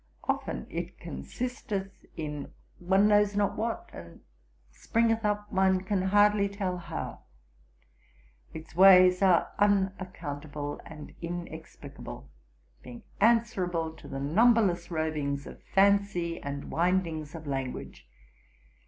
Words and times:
Often 0.27 0.65
it 0.71 0.97
consisteth 0.97 1.91
in 2.17 2.51
one 2.79 3.07
knows 3.07 3.35
not 3.35 3.55
what, 3.55 3.87
and 3.93 4.21
springeth 4.71 5.23
up 5.23 5.51
one 5.51 5.81
can 5.83 6.01
hardly 6.01 6.49
tell 6.49 6.79
how. 6.79 7.19
Its 8.51 8.75
ways 8.75 9.21
are 9.21 9.51
unaccountable, 9.59 10.81
and 10.87 11.13
inexplicable; 11.21 12.31
being 12.81 13.03
answerable 13.19 13.93
to 13.93 14.07
the 14.07 14.19
numberless 14.19 14.89
rovings 14.89 15.45
of 15.45 15.61
fancy, 15.75 16.41
and 16.41 16.71
windings 16.71 17.35
of 17.35 17.45
language. 17.45 18.09